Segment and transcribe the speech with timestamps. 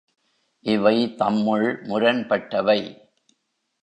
[0.65, 2.79] இவை, தம்முள் முரண்பட்டவை.